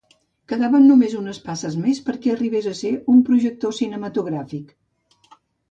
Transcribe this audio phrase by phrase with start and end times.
[0.51, 4.79] Quedaven només unes passes més perquè arribés a ser un projector cinematogràfic.